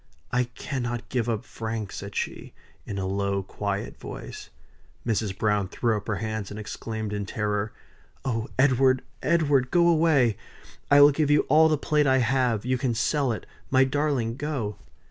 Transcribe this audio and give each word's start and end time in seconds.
"I 0.31 0.45
cannot 0.45 1.07
give 1.09 1.29
up 1.29 1.45
Frank," 1.45 1.91
said 1.91 2.15
she, 2.15 2.53
in 2.87 2.97
a 2.97 3.05
low, 3.05 3.43
quiet 3.43 3.99
voice. 3.99 4.49
Mrs. 5.05 5.37
Browne 5.37 5.67
threw 5.67 5.95
up 5.95 6.07
her 6.07 6.15
hands 6.15 6.49
and 6.49 6.59
exclaimed 6.59 7.13
in 7.13 7.27
terror: 7.27 7.71
"Oh 8.25 8.47
Edward, 8.57 9.03
Edward! 9.21 9.69
go 9.69 9.87
away 9.87 10.37
I 10.89 11.01
will 11.01 11.11
give 11.11 11.29
you 11.29 11.41
all 11.49 11.69
the 11.69 11.77
plate 11.77 12.07
I 12.07 12.17
have; 12.17 12.65
you 12.65 12.79
can 12.79 12.95
sell 12.95 13.31
it 13.31 13.45
my 13.69 13.83
darling, 13.83 14.37
go!" 14.37 14.77